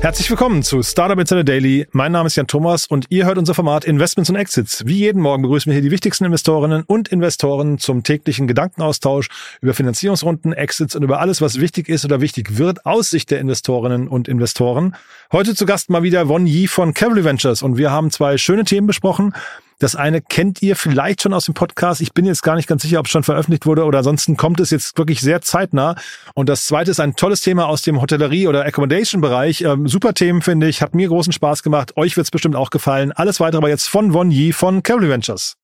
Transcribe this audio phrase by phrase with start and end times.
[0.00, 1.86] Herzlich willkommen zu Startup Insider Daily.
[1.90, 4.84] Mein Name ist Jan Thomas und ihr hört unser Format Investments und Exits.
[4.86, 9.28] Wie jeden Morgen begrüßen wir hier die wichtigsten Investorinnen und Investoren zum täglichen Gedankenaustausch
[9.62, 13.40] über Finanzierungsrunden, Exits und über alles, was wichtig ist oder wichtig wird aus Sicht der
[13.40, 14.94] Investorinnen und Investoren.
[15.32, 18.64] Heute zu Gast mal wieder Won Yi von Cavalry Ventures und wir haben zwei schöne
[18.64, 19.32] Themen besprochen.
[19.78, 22.00] Das eine kennt ihr vielleicht schon aus dem Podcast.
[22.00, 24.58] Ich bin jetzt gar nicht ganz sicher, ob es schon veröffentlicht wurde oder ansonsten kommt
[24.60, 25.96] es jetzt wirklich sehr zeitnah.
[26.34, 29.60] Und das zweite ist ein tolles Thema aus dem Hotellerie- oder Accommodation-Bereich.
[29.62, 30.80] Ähm, super Themen, finde ich.
[30.80, 31.94] Hat mir großen Spaß gemacht.
[31.96, 33.12] Euch wird es bestimmt auch gefallen.
[33.12, 35.56] Alles weitere aber jetzt von Von Yi von Cavalry Ventures.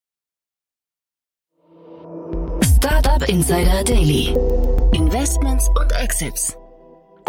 [2.76, 4.36] Startup Insider Daily.
[4.92, 6.54] Investments und Exits.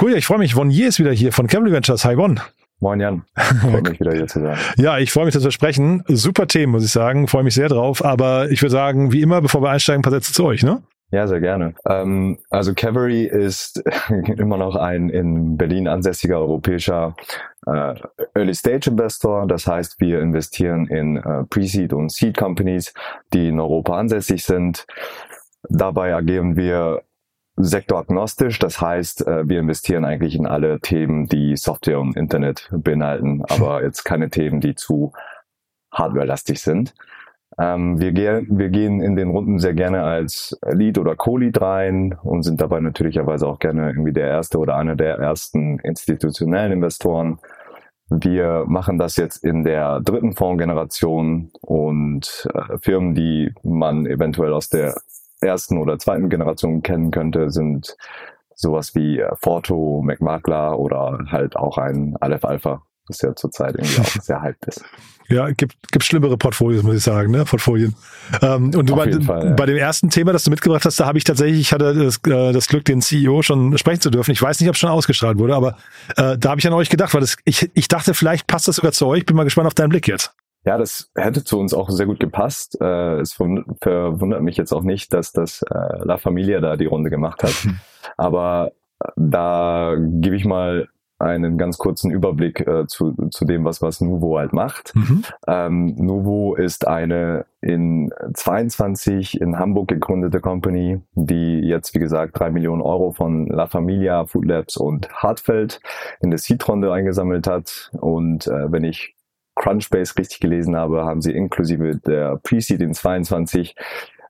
[0.02, 0.54] Cool, ja, ich freue mich.
[0.54, 2.04] Von Yi ist wieder hier von Cavalry Ventures.
[2.04, 2.42] Hi, Von.
[2.84, 3.24] Moin Jan,
[3.62, 4.58] freut mich wieder hier zu sein.
[4.76, 6.04] Ja, ich freue mich, dass wir sprechen.
[6.10, 7.30] Super Themen, muss ich sagen.
[7.30, 8.04] Freue mich sehr drauf.
[8.04, 10.84] Aber ich würde sagen, wie immer, bevor wir einsteigen, ein paar Sätze zu euch, ne?
[11.10, 11.76] Ja, sehr gerne.
[11.88, 13.82] Ähm, also Cavalry ist
[14.38, 17.16] immer noch ein in Berlin ansässiger europäischer
[17.68, 17.94] äh,
[18.36, 19.48] Early-Stage-Investor.
[19.48, 22.94] Das heißt, wir investieren in äh, Pre-Seed und Seed Companies,
[23.32, 24.86] die in Europa ansässig sind.
[25.70, 27.04] Dabei agieren wir
[27.56, 28.60] sektoragnostisch.
[28.60, 33.84] Das heißt, äh, wir investieren eigentlich in alle Themen, die Software und Internet beinhalten, aber
[33.84, 35.14] jetzt keine Themen, die zu
[35.92, 36.94] hardwarelastig sind.
[37.60, 42.18] Ähm, wir, ge wir gehen in den Runden sehr gerne als Lead oder Co-Lead rein
[42.24, 47.40] und sind dabei natürlicherweise auch gerne irgendwie der erste oder einer der ersten institutionellen Investoren.
[48.10, 54.70] Wir machen das jetzt in der dritten Fondsgeneration und äh, Firmen, die man eventuell aus
[54.70, 54.96] der
[55.44, 57.96] ersten oder zweiten Generation kennen könnte, sind
[58.56, 64.02] sowas wie äh, Forto, McMakler oder halt auch ein Aleph Alpha, das ja zurzeit irgendwie
[64.02, 64.84] auch sehr hyped ist.
[65.30, 67.46] Ja, gibt, gibt schlimmere Portfolios, muss ich sagen, ne?
[67.46, 67.96] Portfolien.
[68.42, 69.54] Ähm, und du bei, Fall, ja.
[69.54, 72.18] bei dem ersten Thema, das du mitgebracht hast, da habe ich tatsächlich, ich hatte das,
[72.28, 74.32] äh, das Glück, den CEO schon sprechen zu dürfen.
[74.32, 75.78] Ich weiß nicht, ob es schon ausgestrahlt wurde, aber
[76.18, 78.76] äh, da habe ich an euch gedacht, weil das, ich, ich dachte, vielleicht passt das
[78.76, 79.26] sogar zu euch.
[79.26, 80.34] Bin mal gespannt auf deinen Blick jetzt.
[80.66, 82.80] Ja, das hätte zu uns auch sehr gut gepasst.
[82.80, 87.10] Äh, es verwundert mich jetzt auch nicht, dass das äh, La Familia da die Runde
[87.10, 87.68] gemacht hat.
[88.18, 90.88] Aber äh, da gebe ich mal
[91.24, 94.96] einen ganz kurzen Überblick äh, zu, zu dem, was, was Nuvo halt macht.
[94.96, 95.24] Mhm.
[95.48, 102.52] Ähm, Nuvo ist eine in 22 in Hamburg gegründete Company, die jetzt, wie gesagt, drei
[102.52, 105.80] Millionen Euro von La Familia, Food Labs und Hartfeld
[106.20, 107.92] in der Seed-Runde eingesammelt hat.
[108.00, 109.16] Und äh, wenn ich
[109.64, 113.76] Crunchbase richtig gelesen habe, haben sie inklusive der Pre-Seed in 22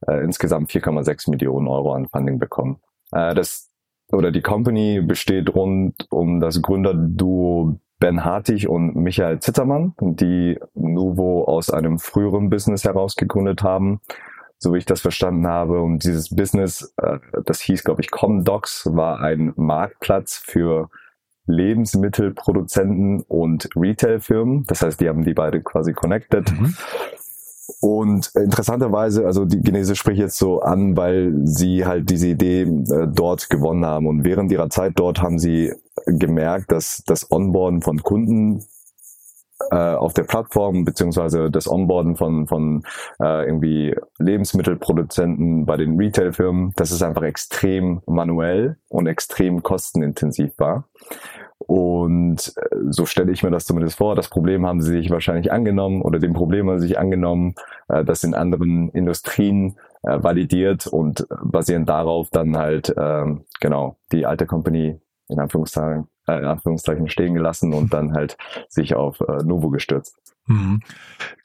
[0.07, 2.79] äh, insgesamt 4,6 Millionen Euro an Funding bekommen.
[3.11, 3.71] Äh, das
[4.11, 11.45] oder die Company besteht rund um das Gründerduo Ben Hartig und Michael Zittermann, die Nuvo
[11.45, 14.01] aus einem früheren Business heraus gegründet haben,
[14.59, 15.81] so wie ich das verstanden habe.
[15.81, 20.89] Und dieses Business, äh, das hieß, glaube ich, Comdocs, war ein Marktplatz für
[21.45, 24.65] Lebensmittelproduzenten und Retailfirmen.
[24.67, 26.51] Das heißt, die haben die beide quasi connected.
[26.51, 26.75] Mhm.
[27.79, 33.07] Und interessanterweise, also die Genese spricht jetzt so an, weil sie halt diese Idee äh,
[33.07, 34.07] dort gewonnen haben.
[34.07, 35.73] Und während ihrer Zeit dort haben sie
[36.05, 38.65] gemerkt, dass das Onboarden von Kunden
[39.71, 42.83] äh, auf der Plattform beziehungsweise das Onboarden von, von
[43.21, 50.87] äh, irgendwie Lebensmittelproduzenten bei den Retailfirmen, das ist einfach extrem manuell und extrem kostenintensiv war.
[51.59, 54.15] Und äh, so stelle ich mir das zumindest vor.
[54.15, 57.55] Das Problem haben sie sich wahrscheinlich angenommen oder dem Problem haben sie sich angenommen,
[57.87, 63.25] äh, das in anderen Industrien äh, validiert und basierend darauf dann halt äh,
[63.61, 64.99] genau die alte Company
[65.29, 68.37] in Anführungszeichen, äh, in Anführungszeichen stehen gelassen und dann halt
[68.69, 70.17] sich auf äh, Novo gestürzt.
[70.47, 70.81] Mhm.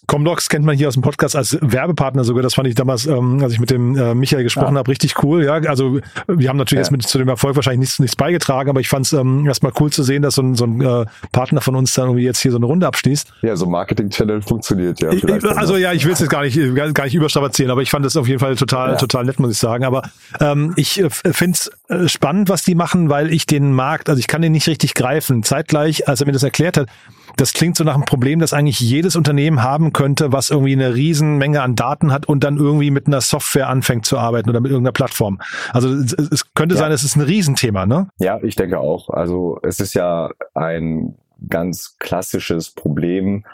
[0.08, 2.42] Comdocs kennt man hier aus dem Podcast als Werbepartner sogar.
[2.42, 4.78] Das fand ich damals, ähm, als ich mit dem äh, Michael gesprochen ja.
[4.78, 5.44] habe, richtig cool.
[5.44, 6.84] Ja, also wir haben natürlich ja.
[6.84, 9.72] jetzt mit zu dem Erfolg wahrscheinlich nichts, nichts beigetragen, aber ich fand es ähm, erstmal
[9.78, 12.40] cool zu sehen, dass so ein, so ein äh, Partner von uns dann irgendwie jetzt
[12.40, 13.34] hier so eine Runde abschließt.
[13.42, 15.10] Ja, so Marketing-Channel funktioniert ja.
[15.10, 16.58] Vielleicht also ja, ich will es jetzt gar nicht,
[16.94, 18.96] gar nicht überstrapazieren, aber ich fand es auf jeden Fall total, ja.
[18.96, 19.84] total nett, muss ich sagen.
[19.84, 20.08] Aber
[20.40, 24.18] ähm, ich äh, finde es äh, spannend, was die machen, weil ich den Markt, also
[24.18, 25.42] ich kann den nicht richtig greifen.
[25.42, 26.88] Zeitgleich, als er mir das erklärt hat,
[27.38, 30.94] das klingt so nach einem Problem, das eigentlich jedes Unternehmen haben könnte, was irgendwie eine
[30.94, 34.60] riesen Menge an Daten hat und dann irgendwie mit einer Software anfängt zu arbeiten oder
[34.60, 35.40] mit irgendeiner Plattform.
[35.72, 36.80] Also es könnte ja.
[36.80, 38.08] sein, es ist ein Riesenthema, ne?
[38.18, 39.08] Ja, ich denke auch.
[39.10, 41.16] Also es ist ja ein
[41.48, 43.44] ganz klassisches Problem,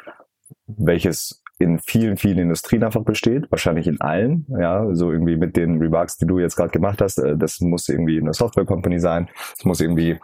[0.67, 5.79] welches in vielen, vielen Industrien einfach besteht, wahrscheinlich in allen, ja, so irgendwie mit den
[5.79, 9.29] Remarks, die du jetzt gerade gemacht hast, äh, das muss irgendwie eine Software Company sein,
[9.57, 10.19] es muss irgendwie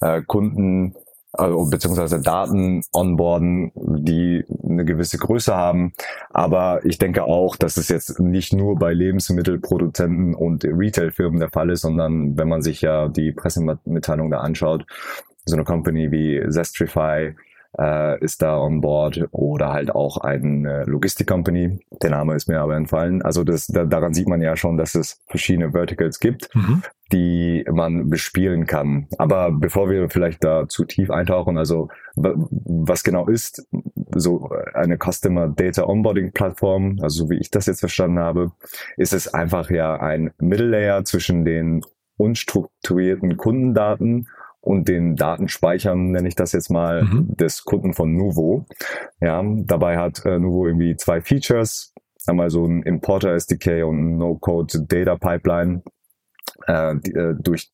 [0.00, 0.94] äh, Kunden
[1.38, 5.92] also beziehungsweise Daten onboarden, die eine gewisse Größe haben.
[6.30, 11.70] Aber ich denke auch, dass es jetzt nicht nur bei Lebensmittelproduzenten und Retailfirmen der Fall
[11.70, 14.86] ist, sondern wenn man sich ja die Pressemitteilung da anschaut,
[15.44, 17.34] so eine Company wie Zestrify
[17.78, 21.80] äh, ist da on board oder halt auch eine Logistik-Company.
[22.02, 23.22] Der Name ist mir aber entfallen.
[23.22, 26.82] Also das, da, daran sieht man ja schon, dass es verschiedene Verticals gibt, mhm.
[27.12, 29.08] die man bespielen kann.
[29.18, 33.66] Aber bevor wir vielleicht da zu tief eintauchen, also was genau ist
[34.14, 38.52] so eine Customer Data Onboarding Plattform, also so wie ich das jetzt verstanden habe,
[38.96, 41.82] ist es einfach ja ein Middle Layer zwischen den
[42.16, 44.28] unstrukturierten Kundendaten
[44.66, 47.36] und den Datenspeichern, nenne ich das jetzt mal, mhm.
[47.36, 48.66] des Kunden von Nuvo.
[49.20, 51.94] Ja, dabei hat äh, Nuvo irgendwie zwei Features.
[52.26, 55.82] Einmal so ein Importer SDK und ein No-Code Data Pipeline,
[56.66, 57.70] äh, die, äh, durch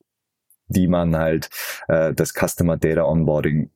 [0.68, 1.48] die man halt
[1.88, 3.70] äh, das Customer Data Onboarding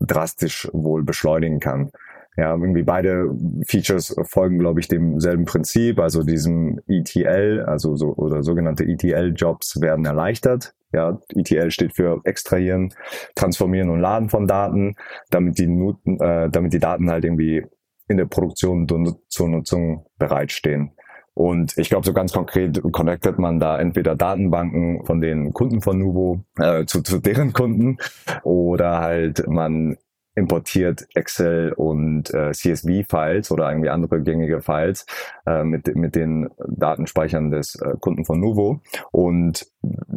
[0.00, 1.90] drastisch wohl beschleunigen kann.
[2.38, 3.34] Ja, irgendwie beide
[3.66, 10.06] Features folgen, glaube ich, demselben Prinzip, also diesem ETL, also so oder sogenannte ETL-Jobs werden
[10.06, 10.74] erleichtert.
[10.92, 12.94] Ja, ETL steht für extrahieren,
[13.34, 14.94] transformieren und laden von Daten,
[15.30, 17.64] damit die, äh, damit die Daten halt irgendwie
[18.08, 18.86] in der Produktion
[19.28, 20.92] zur Nutzung bereitstehen.
[21.34, 25.98] Und ich glaube, so ganz konkret connectet man da entweder Datenbanken von den Kunden von
[25.98, 27.98] Nuvo äh, zu, zu deren Kunden
[28.42, 29.98] oder halt man
[30.34, 35.06] importiert Excel und äh, CSV-Files oder irgendwie andere gängige Files
[35.46, 38.80] äh, mit, mit den Datenspeichern des äh, Kunden von Nuvo.
[39.12, 39.66] Und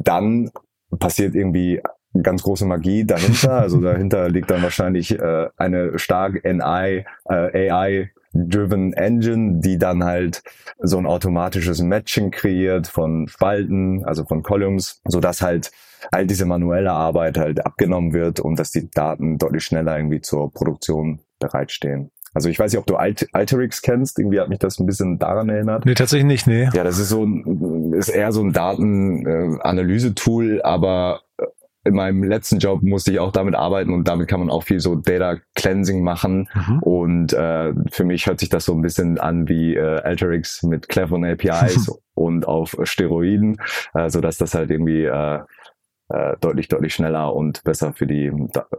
[0.04, 0.50] dann
[0.98, 1.81] passiert irgendwie
[2.24, 3.54] ganz große Magie dahinter.
[3.54, 10.04] Also dahinter liegt dann wahrscheinlich äh, eine stark NI, äh, AI Driven Engine, die dann
[10.04, 10.44] halt
[10.78, 15.72] so ein automatisches Matching kreiert von Spalten, also von Columns, so dass halt
[16.12, 20.54] all diese manuelle Arbeit halt abgenommen wird und dass die Daten deutlich schneller irgendwie zur
[20.54, 22.12] Produktion bereitstehen.
[22.34, 24.20] Also ich weiß nicht, ob du Alt Alterix kennst.
[24.20, 25.86] Irgendwie hat mich das ein bisschen daran erinnert.
[25.86, 26.70] Nee, tatsächlich nicht, nee.
[26.74, 31.46] Ja, das ist so ein, ist eher so ein Datenanalyse-Tool, aber äh,
[31.86, 34.80] in meinem letzten Job musste ich auch damit arbeiten und damit kann man auch viel
[34.80, 36.50] so Data Cleansing machen.
[36.54, 36.80] Mhm.
[36.80, 40.90] Und äh, für mich hört sich das so ein bisschen an wie äh, Alterix mit
[40.90, 43.58] cleveren APIs und auf Steroiden,
[43.94, 45.40] äh, so dass das halt irgendwie äh,
[46.10, 48.32] äh, deutlich, deutlich schneller und besser für die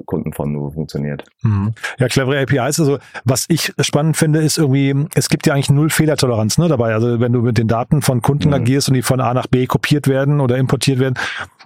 [0.05, 1.25] Kunden von Nuvo funktioniert.
[1.43, 1.75] Mhm.
[1.99, 2.81] Ja, clevere APIs.
[2.81, 6.93] Also was ich spannend finde, ist irgendwie, es gibt ja eigentlich null Fehlertoleranz ne, dabei.
[6.93, 8.55] Also wenn du mit den Daten von Kunden mhm.
[8.55, 11.15] agierst und die von A nach B kopiert werden oder importiert werden,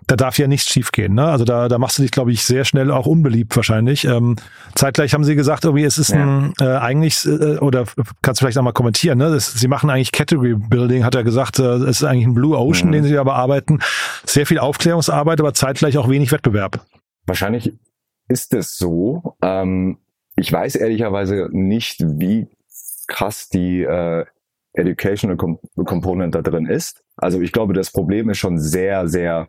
[0.06, 1.14] da darf ja nichts schiefgehen.
[1.14, 1.24] Ne?
[1.24, 4.04] Also da, da machst du dich, glaube ich, sehr schnell auch unbeliebt wahrscheinlich.
[4.04, 4.36] Ähm,
[4.74, 6.22] zeitgleich haben sie gesagt, irgendwie es ist ja.
[6.22, 7.84] ein äh, eigentlich, äh, oder
[8.20, 9.30] kannst du vielleicht auch mal kommentieren, ne?
[9.30, 12.56] Das, sie machen eigentlich Category Building, hat er gesagt, äh, es ist eigentlich ein Blue
[12.56, 12.92] Ocean, mhm.
[12.92, 13.78] den sie da bearbeiten.
[14.24, 16.84] Sehr viel Aufklärungsarbeit, aber zeitgleich auch wenig Wettbewerb.
[17.26, 17.72] Wahrscheinlich
[18.28, 19.36] ist es so.
[19.42, 19.98] Ähm,
[20.36, 22.48] ich weiß ehrlicherweise nicht, wie
[23.06, 24.24] krass die äh,
[24.74, 27.04] Educational Component da drin ist.
[27.16, 29.48] Also ich glaube, das Problem ist schon sehr, sehr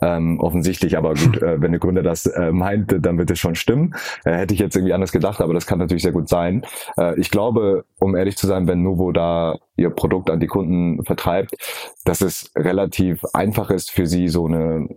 [0.00, 0.96] ähm, offensichtlich.
[0.96, 3.94] Aber gut, äh, wenn der Gründer das äh, meinte, dann wird es schon stimmen.
[4.24, 6.64] Äh, hätte ich jetzt irgendwie anders gedacht, aber das kann natürlich sehr gut sein.
[6.96, 11.04] Äh, ich glaube, um ehrlich zu sein, wenn Novo da ihr Produkt an die Kunden
[11.04, 11.54] vertreibt,
[12.06, 14.88] dass es relativ einfach ist für sie, so eine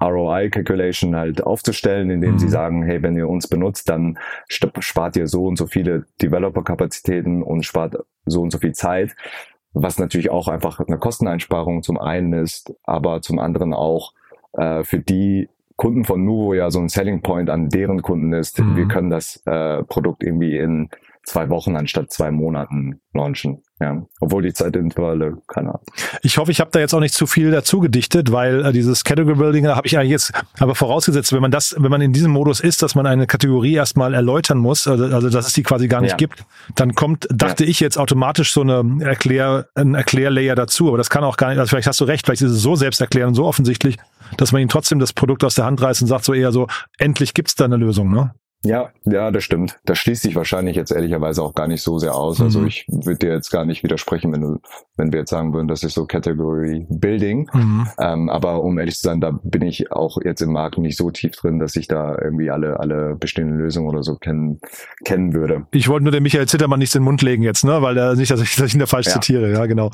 [0.00, 2.38] ROI-Calculation halt aufzustellen, indem mhm.
[2.38, 4.18] sie sagen, hey, wenn ihr uns benutzt, dann
[4.48, 9.14] spart ihr so und so viele Developer-Kapazitäten und spart so und so viel Zeit
[9.74, 14.12] was natürlich auch einfach eine Kosteneinsparung zum einen ist, aber zum anderen auch
[14.52, 18.60] äh, für die Kunden von Nuvo ja so ein Selling Point an deren Kunden ist.
[18.60, 18.76] Mhm.
[18.76, 20.88] Wir können das äh, Produkt irgendwie in
[21.24, 23.62] zwei Wochen anstatt zwei Monaten launchen.
[23.80, 25.82] Ja, obwohl die Zeitintervalle, keine Ahnung.
[26.22, 29.02] Ich hoffe, ich habe da jetzt auch nicht zu viel dazu gedichtet, weil äh, dieses
[29.02, 32.12] Category Building, da habe ich eigentlich jetzt aber vorausgesetzt, wenn man das, wenn man in
[32.12, 35.64] diesem Modus ist, dass man eine Kategorie erstmal erläutern muss, also, also dass es die
[35.64, 36.16] quasi gar nicht ja.
[36.16, 36.44] gibt,
[36.76, 37.70] dann kommt, dachte ja.
[37.70, 41.58] ich jetzt automatisch so eine Erklär, ein Erklärlayer dazu, aber das kann auch gar nicht,
[41.58, 43.98] also vielleicht hast du recht, vielleicht ist es so selbsterklärend, so offensichtlich,
[44.36, 46.68] dass man ihm trotzdem das Produkt aus der Hand reißt und sagt so eher so,
[46.98, 48.34] endlich gibt's da eine Lösung, ne?
[48.64, 49.78] Ja, ja, das stimmt.
[49.84, 52.40] Das schließt sich wahrscheinlich jetzt ehrlicherweise auch gar nicht so sehr aus.
[52.40, 52.64] Also mhm.
[52.64, 54.58] Also ich würde dir jetzt gar nicht widersprechen, wenn du,
[54.96, 57.48] wenn wir jetzt sagen würden, das ist so Category Building.
[57.52, 57.86] Mhm.
[57.98, 61.10] Ähm, aber um ehrlich zu sein, da bin ich auch jetzt im Markt nicht so
[61.10, 64.60] tief drin, dass ich da irgendwie alle, alle bestehenden Lösungen oder so kennen,
[65.04, 65.66] kennen würde.
[65.72, 67.82] Ich wollte nur dem Michael Zittermann nichts in den Mund legen jetzt, ne?
[67.82, 69.12] Weil er nicht, dass ich, dass ich ihn da falsch ja.
[69.12, 69.52] zitiere.
[69.52, 69.90] Ja, genau.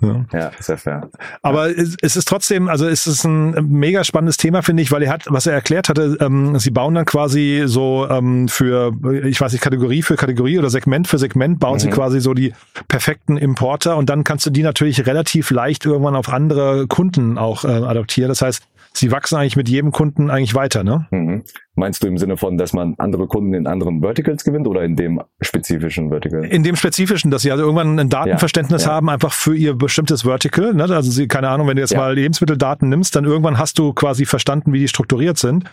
[0.00, 1.08] Ja, ja sehr fair.
[1.42, 1.74] Aber ja.
[1.82, 5.12] es, es ist trotzdem, also es ist ein mega spannendes Thema, finde ich, weil er
[5.12, 8.92] hat, was er erklärt hatte, ähm, sie bauen dann quasi so ähm, für,
[9.24, 11.80] ich weiß nicht, Kategorie für Kategorie oder Segment für Segment, bauen mhm.
[11.80, 12.52] sie quasi so die
[12.88, 17.64] perfekten Importer und dann kannst du die natürlich relativ leicht irgendwann auf andere Kunden auch
[17.64, 18.28] äh, adaptieren.
[18.28, 18.62] Das heißt,
[18.96, 21.06] sie wachsen eigentlich mit jedem Kunden eigentlich weiter, ne?
[21.10, 21.44] Mhm.
[21.74, 24.96] Meinst du im Sinne von, dass man andere Kunden in anderen Verticals gewinnt oder in
[24.96, 26.44] dem spezifischen Vertical?
[26.44, 28.94] In dem spezifischen, dass sie also irgendwann ein Datenverständnis Ja, ja.
[28.96, 30.72] haben, einfach für ihr bestimmtes Vertical.
[30.74, 30.84] Ne?
[30.84, 31.98] Also sie, keine Ahnung, wenn du jetzt Ja.
[31.98, 35.64] mal Lebensmitteldaten nimmst, dann irgendwann hast du quasi verstanden, wie die strukturiert sind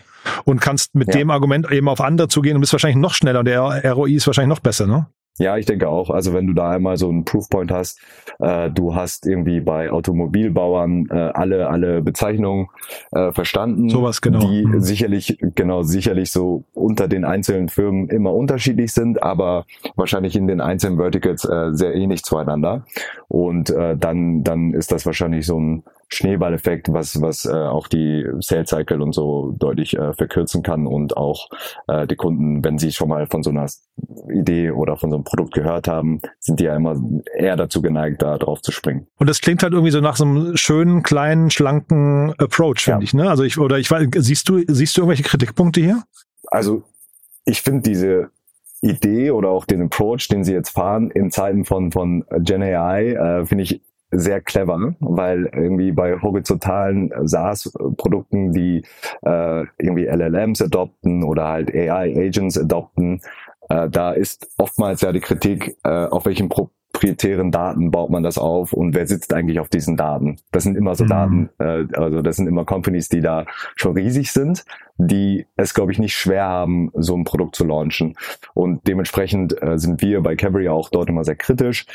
[0.44, 3.46] und kannst mit dem Argument eben auf andere zugehen und bist wahrscheinlich noch schneller und
[3.46, 3.62] der
[3.94, 5.08] ROI ist wahrscheinlich noch besser, ne?
[5.40, 6.12] Ja, ich denke auch.
[6.12, 8.00] Also wenn du da einmal so einen Proofpoint hast,
[8.40, 12.68] äh, du hast irgendwie bei Automobilbauern äh, alle alle Bezeichnungen
[13.12, 14.40] äh, verstanden, Sowas, genau.
[14.40, 14.80] die Mhm.
[14.82, 20.62] sicherlich genau sicherlich so unter den einzelnen Firmen immer unterschiedlich sind, aber wahrscheinlich in den
[20.62, 22.86] einzelnen Verticals äh, sehr ähnlich zueinander.
[23.28, 25.84] Und äh, dann dann ist das wahrscheinlich so ein
[26.14, 31.18] Schneeballeffekt, was was äh, auch die Sales Cycle und so deutlich äh, verkürzen kann und
[31.18, 31.50] auch
[31.88, 33.68] äh, die Kunden, wenn sie schon mal von so einer
[34.34, 36.96] Idee oder von so einem Produkt gehört haben, sind die ja immer
[37.36, 39.08] eher dazu geneigt, da drauf zu springen.
[39.18, 43.04] Und das klingt halt irgendwie so nach so einem schönen, kleinen, schlanken Approach, finde Ja.
[43.04, 43.30] ich, ne?
[43.30, 46.04] Also ich, oder ich weiß, siehst du, siehst du irgendwelche Kritikpunkte hier?
[46.48, 46.84] Also
[47.46, 48.30] ich finde diese
[48.82, 53.14] Idee oder auch den Approach, den sie jetzt fahren in Zeiten von von Gen AI,
[53.14, 53.82] äh, finde ich
[54.14, 58.84] sehr clever, weil irgendwie bei horizontalen SaaS-Produkten, die
[59.24, 63.22] äh, irgendwie LLMs adopten oder halt AI-Agents adopten,
[63.70, 68.38] äh, da ist oftmals ja die Kritik, äh, auf welchen proprietären Daten baut man das
[68.38, 70.38] auf und wer sitzt eigentlich auf diesen Daten?
[70.52, 71.10] Das sind immer so Mhm.
[71.10, 74.64] Daten, äh, also das sind immer Companies, die da schon riesig sind,
[74.98, 78.16] die es, glaube ich, nicht schwer haben, so ein Produkt zu launchen.
[78.54, 81.86] Und dementsprechend äh, sind wir bei Cavalry auch dort immer sehr kritisch.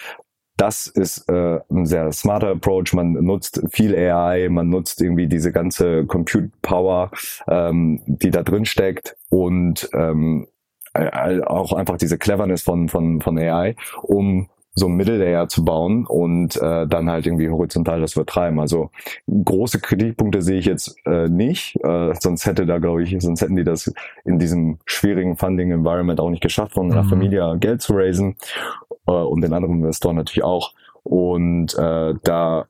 [0.58, 2.92] Das ist äh, ein sehr smarter Approach.
[2.92, 7.12] Man nutzt viel AI, man nutzt irgendwie diese ganze Compute Power,
[7.46, 10.48] ähm, die da drin steckt und ähm,
[10.94, 16.06] äh, auch einfach diese Cleverness von, von, von AI, um so ein Mittellayer zu bauen
[16.06, 18.60] und äh, dann halt irgendwie horizontal das vertreiben.
[18.60, 18.90] Also
[19.28, 23.56] große Kritikpunkte sehe ich jetzt äh, nicht, äh, sonst hätte da glaube ich, sonst hätten
[23.56, 23.92] die das
[24.24, 27.08] in diesem schwierigen Funding Environment auch nicht geschafft, von einer Mhm.
[27.08, 28.36] Familie Geld zu raisen
[29.06, 30.72] äh, und den anderen Investoren natürlich auch.
[31.02, 32.66] Und äh, da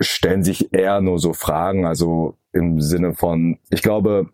[0.00, 4.30] stellen sich eher nur so Fragen, also im Sinne von, ich glaube,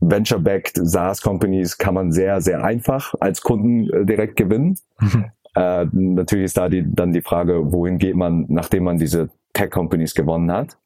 [0.00, 4.78] Venture-backed SaaS-Companies kann man sehr, sehr einfach als Kunden äh, direkt gewinnen.
[5.54, 10.14] Äh, natürlich ist da die, dann die Frage, wohin geht man, nachdem man diese Tech-Companies
[10.14, 10.78] gewonnen hat.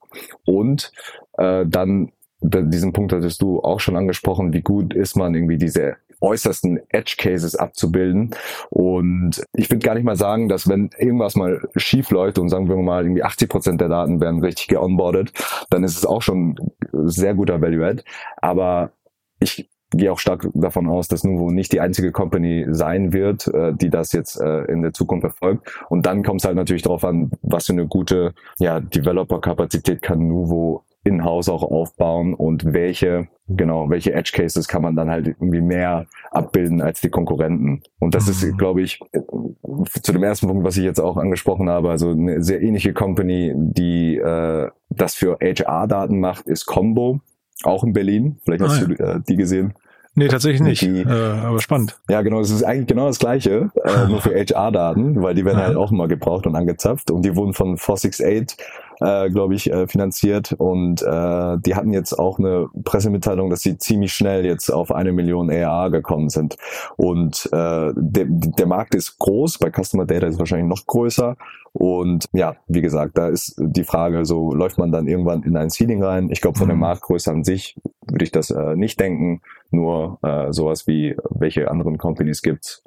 [0.45, 0.91] Und
[1.37, 5.95] äh, dann diesen Punkt hattest du auch schon angesprochen, wie gut ist man irgendwie diese
[6.21, 8.35] äußersten Edge-Cases abzubilden.
[8.69, 12.69] Und ich würde gar nicht mal sagen, dass wenn irgendwas mal schief läuft und sagen
[12.69, 15.31] wir mal irgendwie 80 Prozent der Daten werden richtig geonboardet,
[15.69, 16.55] dann ist es auch schon
[16.91, 18.03] sehr guter Value-Add.
[18.37, 18.91] Aber
[19.39, 23.73] ich gehe auch stark davon aus, dass Nuvo nicht die einzige Company sein wird, äh,
[23.73, 25.67] die das jetzt äh, in der Zukunft erfolgt.
[25.89, 30.27] Und dann kommt es halt natürlich darauf an, was für eine gute ja, Developer-Kapazität kann
[30.27, 35.61] Nuvo in-house auch aufbauen und welche, genau, welche Edge Cases kann man dann halt irgendwie
[35.61, 37.81] mehr abbilden als die Konkurrenten.
[37.99, 38.31] Und das Mhm.
[38.31, 38.99] ist, glaube ich,
[40.03, 43.53] zu dem ersten Punkt, was ich jetzt auch angesprochen habe, also eine sehr ähnliche Company,
[43.55, 47.21] die äh, das für HR-Daten macht, ist Combo,
[47.63, 48.37] auch in Berlin.
[48.43, 49.73] Vielleicht hast Ah, du äh, die gesehen.
[50.15, 50.81] Nee, tatsächlich nicht.
[50.81, 51.07] Die- Äh,
[51.45, 51.99] aber spannend.
[52.09, 55.59] Ja, genau, es ist eigentlich genau das Gleiche, äh, nur für HR-Daten, weil die werden
[55.61, 58.57] halt auch immer gebraucht und angezapft und die wurden von 468,
[59.01, 63.77] äh, glaube ich, äh, finanziert und äh, die hatten jetzt auch eine Pressemitteilung, dass sie
[63.77, 66.57] ziemlich schnell jetzt auf eine Million ERA gekommen sind
[66.95, 71.35] und äh, der, der Markt ist groß, bei Customer Data ist es wahrscheinlich noch größer
[71.73, 75.69] und ja, wie gesagt, da ist die Frage, so läuft man dann irgendwann in ein
[75.69, 76.29] Ceiling rein.
[76.31, 76.81] Ich glaube, von der Mhm.
[76.81, 77.75] Marktgröße an sich
[78.07, 82.83] würde ich das äh, nicht denken, nur äh, sowas wie welche anderen Companies gibt's.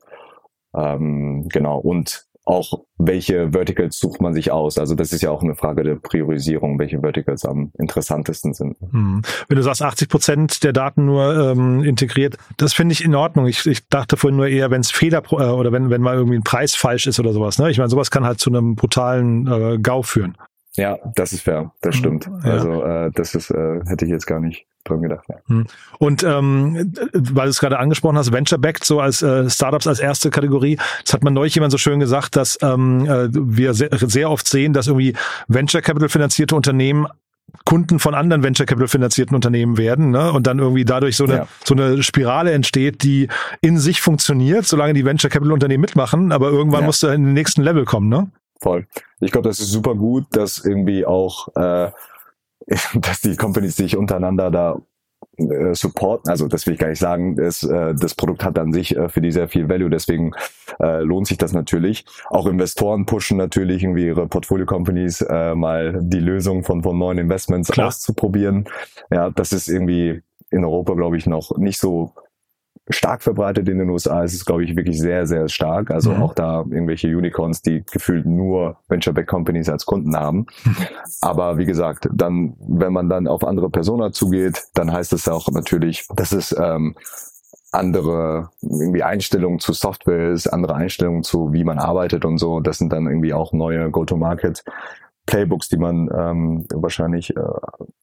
[0.75, 1.79] Ähm, genau.
[1.79, 4.77] Und auch welche Verticals sucht man sich aus?
[4.77, 8.77] Also das ist ja auch eine Frage der Priorisierung, welche Verticals am interessantesten sind.
[8.91, 9.23] Hm.
[9.49, 13.47] Wenn du sagst, 80 Prozent der Daten nur ähm, integriert, das finde ich in Ordnung.
[13.47, 16.37] Ich, ich dachte vorhin nur eher, wenn es Fehler äh, oder wenn, wenn mal irgendwie
[16.37, 17.59] ein Preis falsch ist oder sowas.
[17.59, 17.71] Ne?
[17.71, 20.37] Ich meine, sowas kann halt zu einem brutalen äh, GAU führen.
[20.77, 22.31] Ja, das ist fair, das stimmt.
[22.45, 22.51] Ja.
[22.51, 25.27] Also äh, das ist, äh, hätte ich jetzt gar nicht dran gedacht.
[25.29, 25.65] Ja.
[25.99, 30.31] Und ähm, weil du es gerade angesprochen hast, Venture-Backed, so als äh, Startups als erste
[30.31, 34.31] Kategorie, das hat man neulich jemand so schön gesagt, dass ähm, äh, wir sehr, sehr
[34.31, 35.15] oft sehen, dass irgendwie
[35.49, 37.07] Venture Capital finanzierte Unternehmen
[37.65, 40.33] Kunden von anderen Venture Capital finanzierten Unternehmen werden ne?
[40.33, 41.47] und dann irgendwie dadurch so eine, Ja.
[41.65, 43.29] so eine Spirale entsteht, die
[43.61, 46.87] in sich funktioniert, solange die Venture Capital Unternehmen mitmachen, aber irgendwann Ja.
[46.87, 48.31] musst du in den nächsten Level kommen, ne?
[48.63, 48.87] Voll.
[49.21, 51.91] Ich glaube, das ist super gut, dass irgendwie auch, äh,
[52.95, 54.81] dass die Companies sich untereinander da
[55.37, 58.73] äh, supporten, also das will ich gar nicht sagen, das, äh, das Produkt hat an
[58.73, 60.33] sich äh, für die sehr viel Value, deswegen
[60.81, 62.05] äh, lohnt sich das natürlich.
[62.29, 67.71] Auch Investoren pushen natürlich irgendwie ihre Portfolio-Companies äh, mal die Lösung von, von neuen Investments
[67.71, 67.89] Klar.
[67.89, 68.69] auszuprobieren.
[69.11, 72.15] Ja, das ist irgendwie in Europa, glaube ich, noch nicht so
[72.91, 74.25] stark verbreitet in den USA.
[74.25, 75.91] Es ist, glaube ich, wirklich sehr, sehr stark.
[75.91, 76.23] Also Mhm.
[76.23, 80.47] auch da irgendwelche Unicorns, die gefühlt nur Venture-Back Companies als Kunden haben.
[81.21, 85.49] Aber wie gesagt, dann, wenn man dann auf andere Persona zugeht, dann heißt es auch
[85.49, 86.95] natürlich, dass es ähm,
[87.73, 92.61] andere irgendwie Einstellungen zu Software ist, andere Einstellungen zu, wie man arbeitet und so.
[92.61, 94.65] Das sind dann irgendwie auch neue Go-to-Market
[95.31, 97.41] Playbooks, die man ähm, wahrscheinlich äh,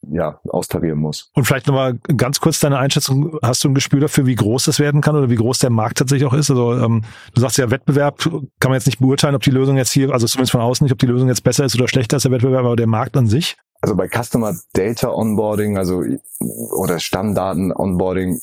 [0.10, 1.30] ja austarieren muss.
[1.36, 3.38] Und vielleicht nochmal ganz kurz deine Einschätzung.
[3.42, 5.98] Hast du ein Gespür dafür, wie groß das werden kann oder wie groß der Markt
[5.98, 6.50] tatsächlich auch ist?
[6.50, 7.04] Also ähm,
[7.34, 10.26] du sagst ja, Wettbewerb kann man jetzt nicht beurteilen, ob die Lösung jetzt hier, also
[10.26, 12.64] zumindest von außen nicht, ob die Lösung jetzt besser ist oder schlechter als der Wettbewerb,
[12.64, 13.58] aber der Markt an sich.
[13.82, 16.04] Also bei Customer Data Onboarding, also
[16.40, 18.40] oder Stammdaten Onboarding,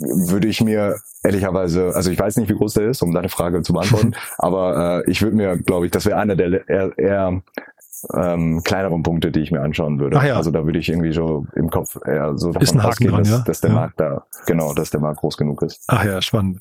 [0.00, 3.62] würde ich mir ehrlicherweise, also ich weiß nicht, wie groß der ist, um deine Frage
[3.62, 7.42] zu beantworten, aber äh, ich würde mir, glaube ich, das wäre einer der eher, eher
[8.14, 10.16] ähm, kleineren Punkte, die ich mir anschauen würde.
[10.24, 10.36] Ja.
[10.36, 13.10] Also da würde ich irgendwie so im Kopf eher so Ist ein davon Haken ausgehen,
[13.10, 13.38] dran, dass, ja?
[13.44, 13.76] dass der Ja.
[13.76, 15.84] Markt da, genau, dass der Markt groß genug ist.
[15.88, 16.60] Ach ja, spannend.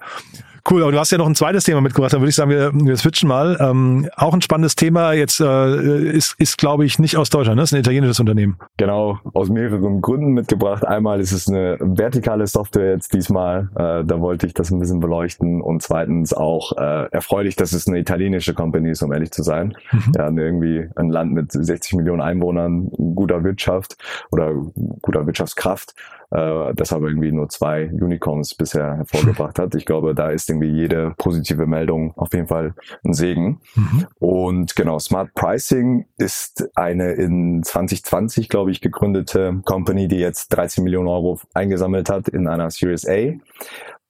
[0.69, 2.71] Cool, aber du hast ja noch ein zweites Thema mitgebracht, dann würde ich sagen, wir,
[2.73, 3.57] wir switchen mal.
[3.59, 7.63] Ähm, auch ein spannendes Thema, jetzt äh, ist, ist glaube ich, nicht aus Deutschland, ne?
[7.63, 8.57] ist ein italienisches Unternehmen.
[8.75, 10.85] Genau, aus mehreren Gründen mitgebracht.
[10.85, 14.99] Einmal ist es eine vertikale Software jetzt diesmal, äh, da wollte ich das ein bisschen
[14.99, 15.61] beleuchten.
[15.61, 19.73] Und zweitens auch äh, erfreulich, dass es eine italienische Company ist, um ehrlich zu sein.
[19.91, 20.11] Mhm.
[20.15, 23.97] Ja, irgendwie ein Land mit 60 Millionen Einwohnern, guter Wirtschaft
[24.31, 24.53] oder
[25.01, 25.93] guter Wirtschaftskraft,
[26.31, 29.75] äh, das aber irgendwie nur zwei Unicorns bisher hervorgebracht hat.
[29.75, 33.61] Ich glaube, da ist irgendwie jede positive Meldung auf jeden Fall ein Segen.
[33.75, 34.07] Mhm.
[34.19, 40.83] Und genau, Smart Pricing ist eine in 2020, glaube ich, gegründete Company, die jetzt 13
[40.83, 43.33] Millionen Euro eingesammelt hat in einer Series A.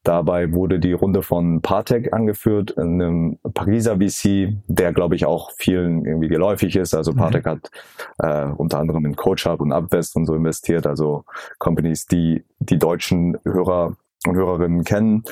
[0.07, 6.05] Dabei wurde die Runde von Partec angeführt, einem Pariser VC, der, glaube ich, auch vielen
[6.05, 6.93] irgendwie geläufig ist.
[6.93, 7.17] Also Mhm.
[7.17, 7.71] Partec hat
[8.19, 11.25] äh, unter anderem in CoachUp und Upvest und so investiert, also
[11.59, 15.23] Companies, die die deutschen Hörer und Hörerinnen kennen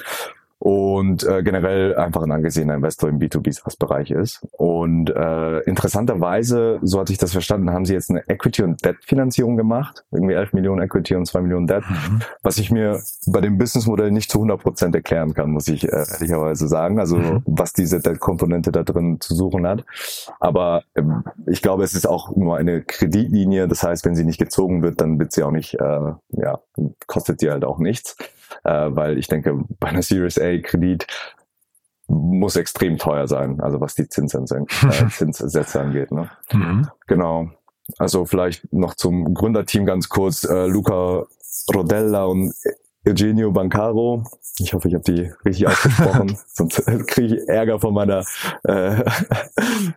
[0.66, 4.44] und äh, generell einfach ein angesehener Investor im B2B-SaaS-Bereich ist.
[4.54, 9.58] Und äh, interessanterweise, so hatte ich das verstanden, haben sie jetzt eine Equity- und Debt-Finanzierung
[9.58, 10.04] gemacht.
[10.12, 12.22] Irgendwie 11 Millionen Equity und 2 Millionen Debt, Mhm.
[12.42, 16.04] was ich mir bei dem Businessmodell nicht zu 100 Prozent erklären kann, muss ich äh,
[16.14, 17.00] ehrlicherweise sagen.
[17.00, 17.44] Also Mhm.
[17.46, 19.86] was diese Debt-Komponente da drin zu suchen hat.
[20.40, 23.68] Aber ähm, ich glaube, es ist auch nur eine Kreditlinie.
[23.68, 26.60] Das heißt, wenn sie nicht gezogen wird, dann wird sie auch nicht, äh, ja,
[27.06, 28.18] kostet sie halt auch nichts
[28.64, 31.08] weil ich denke, bei einer Series A Kredit
[32.08, 36.12] muss extrem teuer sein, also was die Zinssätze, äh, Zinssätze angeht.
[36.12, 36.30] Ne?
[36.52, 36.88] Mhm.
[37.08, 37.50] Genau.
[37.98, 40.44] Also vielleicht noch zum Gründerteam ganz kurz.
[40.44, 41.26] Äh, Luca
[41.74, 42.54] Rodella und
[43.08, 44.24] Eugenio Bancaro.
[44.58, 48.24] Ich hoffe, ich habe die richtig ausgesprochen, sonst kriege ich Ärger von meiner
[48.64, 49.02] äh,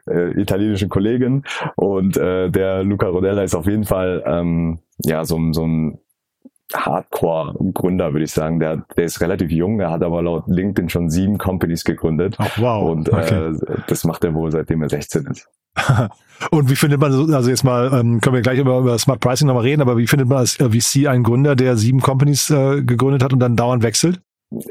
[0.07, 1.45] äh, italienischen Kollegin.
[1.77, 5.99] Und äh, der Luca Rodella ist auf jeden Fall ähm, ja so, so ein
[6.75, 8.61] Hardcore-Gründer, würde ich sagen.
[8.61, 12.37] Der, der ist relativ jung, der hat aber laut LinkedIn schon sieben Companies gegründet.
[12.39, 12.91] Ach, wow.
[12.91, 13.51] Und okay.
[13.53, 15.49] äh, das macht er wohl, seitdem er 16 ist.
[16.51, 19.21] Und wie findet man, so- also jetzt mal, ähm, können wir gleich über, über Smart
[19.21, 22.51] Pricing nochmal reden, aber wie findet man als äh, VC einen Gründer, der sieben Companies
[22.51, 24.21] äh, gegründet hat und dann dauernd wechselt?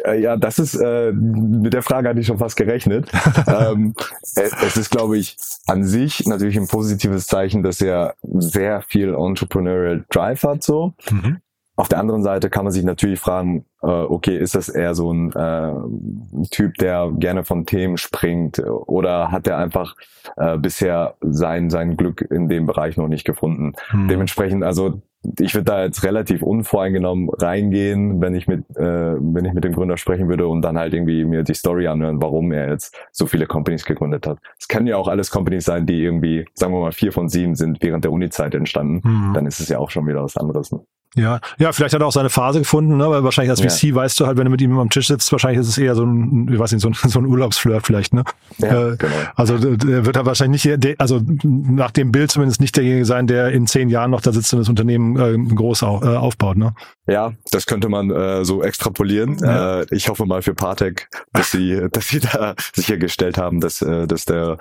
[0.06, 3.10] Äh, Ja, das ist, äh, mit der Frage hatte ich schon fast gerechnet.
[3.48, 3.94] ähm,
[4.36, 9.14] äh, es ist, glaube ich, an sich natürlich ein positives Zeichen, dass er sehr viel
[9.14, 10.94] Entrepreneurial Drive hat, so.
[11.12, 11.38] Mhm.
[11.78, 15.14] Auf der anderen Seite kann man sich natürlich fragen, äh, okay, ist das eher so
[15.14, 19.96] ein äh, Typ, der gerne von Themen springt oder hat er einfach
[20.38, 23.74] äh, bisher sein, sein Glück in dem Bereich noch nicht gefunden?
[23.92, 24.08] Mhm.
[24.08, 25.04] Dementsprechend, also
[25.40, 29.74] ich würde da jetzt relativ unvoreingenommen reingehen, wenn ich mit, äh, wenn ich mit dem
[29.74, 33.28] Gründer sprechen würde und dann halt irgendwie mir die Story anhören, warum er jetzt so
[33.28, 34.40] viele Companies gegründet hat.
[34.60, 37.54] Es können ja auch alles Companies sein, die irgendwie, sagen wir mal, vier von sieben
[37.54, 39.02] sind während der Uni-Zeit entstanden.
[39.08, 39.34] Mhm.
[39.36, 40.72] Dann ist es ja auch schon wieder was anderes.
[40.72, 40.80] Ne?
[41.18, 43.10] Ja, ja, vielleicht hat er auch seine Phase gefunden, ne?
[43.10, 43.70] weil wahrscheinlich als Ja.
[43.70, 45.96] VC weißt du halt, wenn du mit ihm am Tisch sitzt, wahrscheinlich ist es eher
[45.96, 48.24] so ein, ich weiß nicht, so ein, so ein Urlaubsflirt vielleicht, ne?
[48.60, 49.14] Ja, Äh, genau.
[49.36, 53.06] Also der der wird er wahrscheinlich nicht, der, also nach dem Bild zumindest nicht derjenige
[53.06, 56.16] sein, der in zehn Jahren noch da sitzt und das Unternehmen äh, groß au, äh,
[56.16, 56.74] aufbaut, ne?
[57.08, 59.38] Ja, das könnte man äh, so extrapolieren.
[59.40, 59.82] Ja.
[59.82, 64.08] Äh, ich hoffe mal für Partec, dass sie, dass sie da sichergestellt haben, dass, äh,
[64.08, 64.58] dass der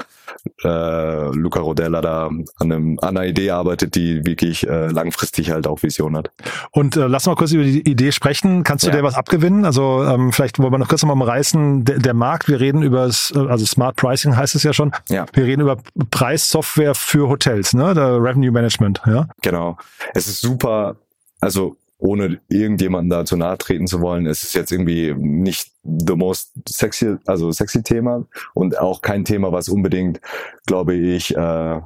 [0.63, 5.67] äh, Luca Rodella da an, einem, an einer Idee arbeitet, die wirklich äh, langfristig halt
[5.67, 6.31] auch Vision hat.
[6.71, 8.63] Und äh, lass mal kurz über die Idee sprechen.
[8.63, 8.97] Kannst du Ja.
[8.97, 9.65] dir was abgewinnen?
[9.65, 13.07] Also ähm, vielleicht wollen wir noch kurz mal umreißen, der, der Markt, wir reden über,
[13.07, 14.93] äh, also Smart Pricing heißt es ja schon.
[15.09, 15.27] Ja.
[15.33, 15.79] Wir reden über
[16.11, 17.93] Preissoftware für Hotels, ne?
[17.95, 19.27] Der Revenue Management, ja.
[19.43, 19.77] Genau.
[20.15, 20.97] Es ist super,
[21.41, 26.15] also ohne irgendjemanden da zu nahe treten zu wollen, ist es jetzt irgendwie nicht the
[26.15, 30.21] most sexy, also sexy Thema und auch kein Thema, was unbedingt,
[30.67, 31.81] glaube ich, äh,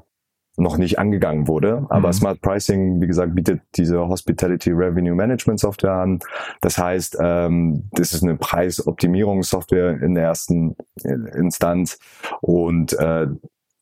[0.56, 1.86] noch nicht angegangen wurde.
[1.88, 2.12] Aber mhm.
[2.12, 6.20] Smart Pricing, wie gesagt, bietet diese Hospitality Revenue Management Software an.
[6.60, 11.98] Das heißt, ähm, das ist eine Preisoptimierungssoftware in der ersten Instanz
[12.40, 13.26] und äh,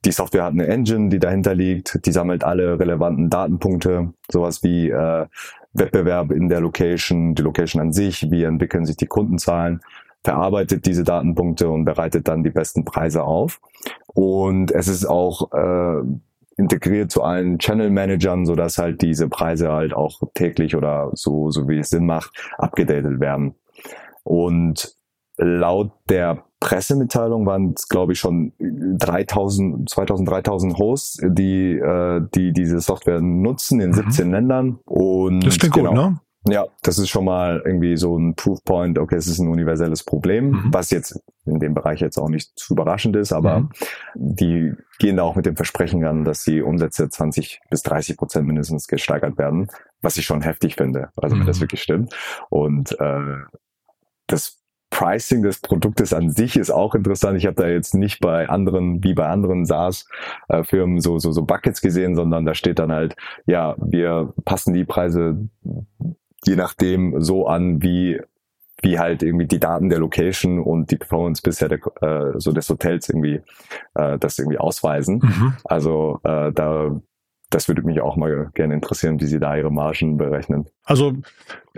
[0.05, 4.91] die Software hat eine Engine, die dahinter liegt, die sammelt alle relevanten Datenpunkte, sowas wie
[4.91, 5.27] äh,
[5.73, 9.81] Wettbewerb in der Location, die Location an sich, wie entwickeln sich die Kundenzahlen,
[10.23, 13.61] verarbeitet diese Datenpunkte und bereitet dann die besten Preise auf.
[14.07, 16.03] Und es ist auch äh,
[16.57, 21.51] integriert zu allen Channel Managern, so dass halt diese Preise halt auch täglich oder so,
[21.51, 23.55] so wie es Sinn macht, abgedatet werden.
[24.25, 24.95] Und
[25.37, 32.53] laut der Pressemitteilung waren es, glaube ich, schon 3000, 2000, 3000 Hosts, die, äh, die
[32.53, 34.33] diese Software nutzen in 17 mhm.
[34.33, 34.79] Ländern.
[34.85, 36.21] Und das klingt genau, gut, ne?
[36.49, 40.51] Ja, das ist schon mal irgendwie so ein Proofpoint, okay, es ist ein universelles Problem,
[40.51, 40.68] mhm.
[40.73, 43.71] was jetzt in dem Bereich jetzt auch nicht zu überraschend ist, aber mhm.
[44.14, 48.47] die gehen da auch mit dem Versprechen an, dass die Umsätze 20 bis 30 Prozent
[48.47, 49.68] mindestens gesteigert werden,
[50.01, 51.62] was ich schon heftig finde, also wenn das mhm.
[51.62, 52.14] wirklich stimmt.
[52.51, 53.37] Und äh,
[54.27, 54.59] das
[54.90, 57.38] Pricing des Produktes an sich ist auch interessant.
[57.38, 61.81] Ich habe da jetzt nicht bei anderen, wie bei anderen SaaS-Firmen so, so, so Buckets
[61.81, 63.14] gesehen, sondern da steht dann halt,
[63.46, 65.48] ja, wir passen die Preise
[66.44, 68.20] je nachdem so an, wie
[68.81, 72.68] wie halt irgendwie die Daten der Location und die Performance bisher der, äh, so des
[72.68, 73.40] Hotels irgendwie
[73.94, 75.16] äh, das irgendwie ausweisen.
[75.16, 75.55] Mhm.
[75.64, 77.01] Also äh, da
[77.51, 80.66] das würde mich auch mal gerne interessieren, wie Sie da Ihre Margen berechnen.
[80.88, 81.12] Also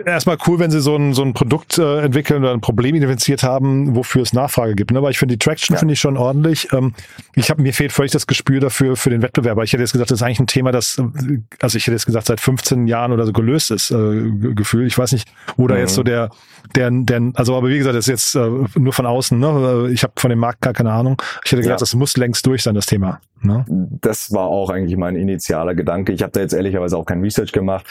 [0.05, 3.43] erstmal cool, wenn Sie so ein, so ein Produkt äh, entwickeln oder ein Problem identifiziert
[3.43, 4.91] haben, wofür es Nachfrage gibt.
[4.91, 4.99] Ne?
[4.99, 5.79] Aber ich finde die Traction ja.
[5.79, 6.71] finde ich schon ordentlich.
[6.71, 6.93] Ähm,
[7.35, 9.63] ich habe mir fehlt völlig das Gespür dafür für den Wettbewerber.
[9.63, 12.05] Ich hätte jetzt gesagt, das ist eigentlich ein Thema, das, äh, also ich hätte jetzt
[12.05, 14.87] gesagt, seit 15 Jahren oder so gelöst ist, äh, Gefühl.
[14.87, 15.81] Ich weiß nicht, wo da mhm.
[15.81, 16.29] jetzt so der,
[16.73, 19.37] der, der, also aber wie gesagt, das ist jetzt äh, nur von außen.
[19.37, 19.89] Ne?
[19.91, 21.21] Ich habe von dem Markt gar keine Ahnung.
[21.43, 21.83] Ich hätte gesagt, ja.
[21.83, 23.19] das muss längst durch sein, das Thema.
[23.43, 23.65] Ne?
[23.67, 26.13] Das war auch eigentlich mein initialer Gedanke.
[26.13, 27.85] Ich habe da jetzt ehrlicherweise auch kein Research gemacht.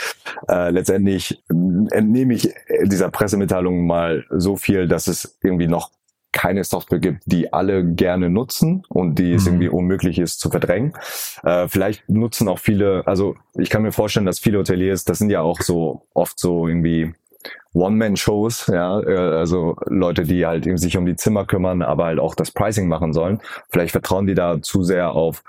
[0.48, 1.09] Äh, letztendlich
[1.48, 2.52] entnehme ich
[2.84, 5.90] dieser Pressemitteilung mal so viel, dass es irgendwie noch
[6.32, 9.48] keine Software gibt, die alle gerne nutzen und die es mhm.
[9.48, 10.92] irgendwie unmöglich ist zu verdrängen.
[11.42, 15.30] Äh, vielleicht nutzen auch viele, also ich kann mir vorstellen, dass viele Hoteliers, das sind
[15.30, 17.12] ja auch so oft so irgendwie
[17.72, 22.20] One-Man-Shows, ja, äh, also Leute, die halt eben sich um die Zimmer kümmern, aber halt
[22.20, 23.40] auch das Pricing machen sollen.
[23.70, 25.42] Vielleicht vertrauen die da zu sehr auf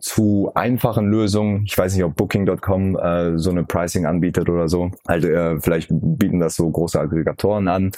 [0.00, 1.64] zu einfachen Lösungen.
[1.66, 4.90] Ich weiß nicht, ob Booking.com äh, so eine Pricing anbietet oder so.
[5.06, 7.92] Halt, äh, vielleicht bieten das so große Aggregatoren an.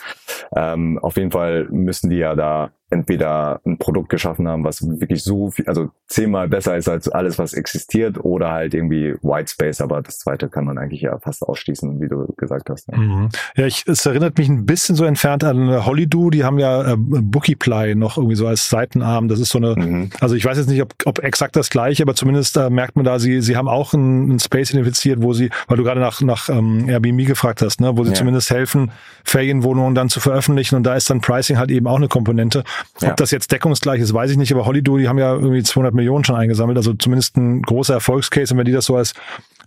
[0.57, 5.23] Ähm, auf jeden Fall müssen die ja da entweder ein Produkt geschaffen haben, was wirklich
[5.23, 9.81] so viel, also zehnmal besser ist als alles, was existiert, oder halt irgendwie White Space,
[9.81, 12.89] aber das zweite kann man eigentlich ja fast ausschließen, wie du gesagt hast.
[12.89, 12.99] Ne?
[12.99, 13.29] Mhm.
[13.57, 16.97] Ja, ich, es erinnert mich ein bisschen so entfernt an Hollydo, die haben ja äh,
[16.97, 19.29] Bookieply noch irgendwie so als Seitenarm.
[19.29, 20.11] Das ist so eine, mhm.
[20.21, 23.05] also ich weiß jetzt nicht, ob, ob exakt das gleiche, aber zumindest äh, merkt man
[23.05, 26.49] da, sie, sie haben auch einen, Space identifiziert, wo sie, weil du gerade nach, nach
[26.49, 28.15] ähm, Airbnb gefragt hast, ne, wo sie ja.
[28.15, 28.93] zumindest helfen,
[29.25, 32.65] Ferienwohnungen dann zu veröffentlichen und da ist dann Pricing halt eben auch eine Komponente.
[33.01, 33.11] Ja.
[33.11, 35.95] Ob das jetzt deckungsgleich ist, weiß ich nicht, aber Holido, die haben ja irgendwie 200
[35.95, 39.15] Millionen schon eingesammelt, also zumindest ein großer Erfolgscase und wenn die das so als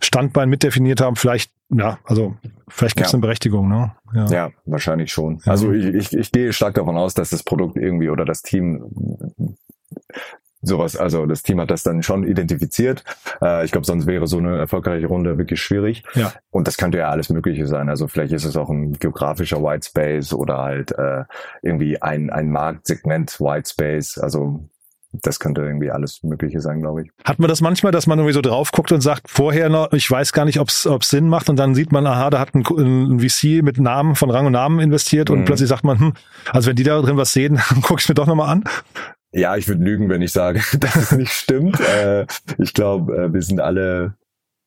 [0.00, 2.36] Standbein mitdefiniert haben, vielleicht, ja, also
[2.68, 3.16] vielleicht gibt es ja.
[3.16, 3.92] eine Berechtigung, ne?
[4.14, 5.40] Ja, ja wahrscheinlich schon.
[5.44, 5.52] Ja.
[5.52, 8.84] Also ich, ich, ich gehe stark davon aus, dass das Produkt irgendwie oder das Team
[10.60, 13.04] sowas, also das Team hat das dann schon identifiziert.
[13.40, 16.02] Äh, ich glaube, sonst wäre so eine erfolgreiche Runde wirklich schwierig.
[16.14, 16.32] Ja.
[16.50, 17.88] Und das könnte ja alles Mögliche sein.
[17.88, 21.24] Also vielleicht ist es auch ein geografischer White Space oder halt äh,
[21.62, 24.18] irgendwie ein, ein Marktsegment White Space.
[24.18, 24.68] Also
[25.12, 27.10] das könnte irgendwie alles Mögliche sein, glaube ich.
[27.24, 30.10] Hat man das manchmal, dass man irgendwie so drauf guckt und sagt, vorher noch, ich
[30.10, 32.62] weiß gar nicht, ob es Sinn macht und dann sieht man, aha, da hat ein,
[32.62, 35.44] ein VC mit Namen von Rang und Namen investiert und mhm.
[35.46, 36.12] plötzlich sagt man, hm,
[36.52, 38.64] also wenn die da drin was sehen, dann gucke ich mir doch nochmal an.
[39.32, 41.80] Ja, ich würde lügen, wenn ich sage, dass es nicht stimmt.
[41.96, 42.26] äh,
[42.58, 44.14] ich glaube, äh, wir sind alle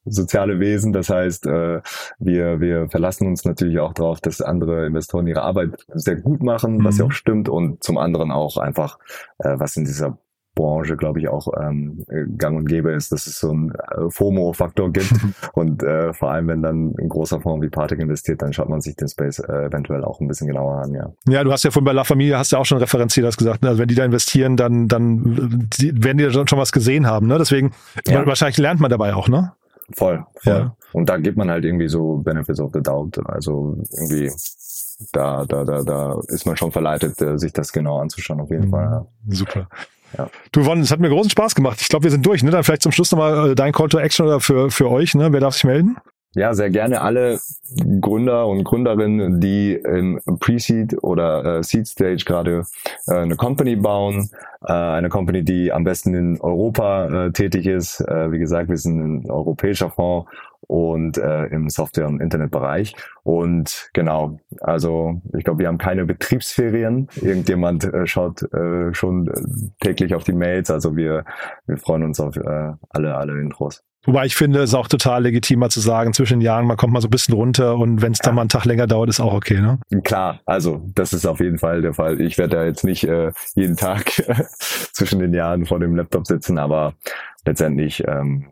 [0.05, 0.93] soziale Wesen.
[0.93, 1.81] Das heißt, äh,
[2.19, 6.77] wir, wir verlassen uns natürlich auch darauf, dass andere Investoren ihre Arbeit sehr gut machen,
[6.77, 6.83] mhm.
[6.83, 7.49] was ja auch stimmt.
[7.49, 8.99] Und zum anderen auch einfach,
[9.39, 10.17] äh, was in dieser
[10.61, 12.05] Branche, glaube ich, auch ähm,
[12.37, 15.11] gang und gäbe ist, dass es so einen äh, FOMO-Faktor gibt.
[15.53, 18.79] und äh, vor allem, wenn dann ein großer Fonds wie Partik investiert, dann schaut man
[18.79, 21.11] sich den Space äh, eventuell auch ein bisschen genauer an, ja.
[21.27, 23.63] Ja, du hast ja von bei La Familia hast ja auch schon referenziert, hast gesagt,
[23.63, 23.69] ne?
[23.69, 27.27] also wenn die da investieren, dann, dann die, werden die ja schon was gesehen haben,
[27.27, 27.37] ne?
[27.37, 27.71] Deswegen,
[28.07, 28.25] ja.
[28.25, 29.53] wahrscheinlich lernt man dabei auch, ne?
[29.93, 30.53] Voll, voll.
[30.53, 30.75] Ja.
[30.93, 33.19] Und da gibt man halt irgendwie so Benefits of the Doubt.
[33.25, 34.29] Also irgendwie
[35.11, 38.67] da, da, da, da ist man schon verleitet, äh, sich das genau anzuschauen, auf jeden
[38.67, 38.71] mhm.
[38.71, 38.85] Fall.
[38.85, 39.05] Ja.
[39.29, 39.67] Super.
[40.17, 40.29] Ja.
[40.51, 41.79] Du, Yvonne, es hat mir großen Spaß gemacht.
[41.81, 42.43] Ich glaube, wir sind durch.
[42.43, 42.51] Ne?
[42.51, 45.15] Dann vielleicht zum Schluss nochmal äh, dein Call to Action oder für, für euch.
[45.15, 45.31] Ne?
[45.31, 45.97] Wer darf sich melden?
[46.33, 47.39] Ja, sehr gerne alle
[47.99, 52.65] Gründer und Gründerinnen, die im Pre-Seed oder äh, Seed Stage gerade
[53.07, 54.29] äh, eine Company bauen,
[54.65, 57.99] äh, eine Company, die am besten in Europa äh, tätig ist.
[58.01, 60.29] Äh, wie gesagt, wir sind ein europäischer Fonds
[60.67, 62.95] und äh, im Software- und Internetbereich.
[63.23, 67.09] Und genau, also ich glaube, wir haben keine Betriebsferien.
[67.21, 69.33] Irgendjemand äh, schaut äh, schon äh,
[69.81, 70.71] täglich auf die Mails.
[70.71, 71.25] Also wir,
[71.65, 73.83] wir freuen uns auf äh, alle, alle Intros.
[74.05, 76.93] Wobei ich finde, es ist auch total legitimer zu sagen, zwischen den Jahren, man kommt
[76.93, 79.19] mal so ein bisschen runter und wenn es dann mal einen Tag länger dauert, ist
[79.19, 79.79] auch okay, ne?
[80.03, 82.19] Klar, also das ist auf jeden Fall der Fall.
[82.19, 84.11] Ich werde da jetzt nicht äh, jeden Tag
[84.93, 86.95] zwischen den Jahren vor dem Laptop sitzen, aber
[87.45, 88.47] letztendlich ähm,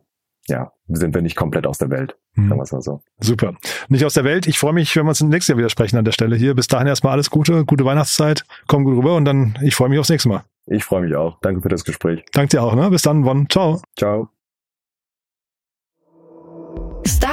[0.47, 2.15] ja, sind wir nicht komplett aus der Welt.
[2.35, 3.01] Sagen wir es mal so.
[3.19, 3.53] Super.
[3.89, 4.47] Nicht aus der Welt.
[4.47, 6.55] Ich freue mich, wenn wir uns nächstes Jahr wieder sprechen an der Stelle hier.
[6.55, 8.45] Bis dahin erstmal alles Gute, gute Weihnachtszeit.
[8.67, 10.43] Komm gut rüber und dann, ich freue mich aufs nächste Mal.
[10.65, 11.39] Ich freue mich auch.
[11.41, 12.23] Danke für das Gespräch.
[12.31, 12.89] Danke dir auch, ne?
[12.89, 13.47] Bis dann, Won.
[13.49, 13.81] Ciao.
[13.97, 14.29] Ciao.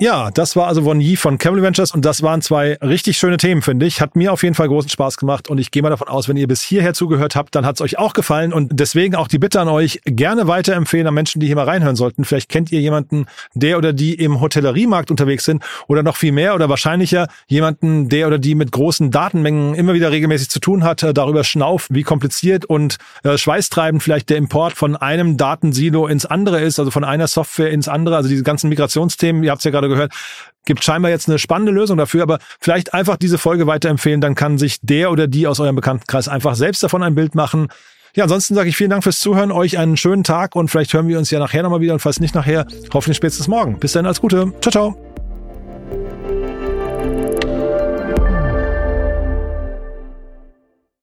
[0.00, 3.36] Ja, das war also Von Yi von Camel Ventures und das waren zwei richtig schöne
[3.36, 4.00] Themen, finde ich.
[4.00, 6.36] Hat mir auf jeden Fall großen Spaß gemacht und ich gehe mal davon aus, wenn
[6.36, 9.40] ihr bis hierher zugehört habt, dann hat es euch auch gefallen und deswegen auch die
[9.40, 12.24] Bitte an euch, gerne weiterempfehlen an Menschen, die hier mal reinhören sollten.
[12.24, 16.54] Vielleicht kennt ihr jemanden, der oder die im Hotelleriemarkt unterwegs sind oder noch viel mehr
[16.54, 21.02] oder wahrscheinlicher jemanden, der oder die mit großen Datenmengen immer wieder regelmäßig zu tun hat,
[21.02, 26.24] äh, darüber schnauft, wie kompliziert und äh, schweißtreibend vielleicht der Import von einem Datensilo ins
[26.24, 29.64] andere ist, also von einer Software ins andere, also diese ganzen Migrationsthemen, ihr habt es
[29.64, 30.12] ja gerade gehört,
[30.64, 34.58] gibt scheinbar jetzt eine spannende Lösung dafür, aber vielleicht einfach diese Folge weiterempfehlen, dann kann
[34.58, 37.68] sich der oder die aus eurem Bekanntenkreis einfach selbst davon ein Bild machen.
[38.14, 41.08] Ja, ansonsten sage ich vielen Dank fürs Zuhören, euch einen schönen Tag und vielleicht hören
[41.08, 43.78] wir uns ja nachher nochmal wieder und falls nicht nachher, hoffentlich spätestens morgen.
[43.78, 44.52] Bis dann, alles Gute.
[44.60, 45.07] Ciao, ciao.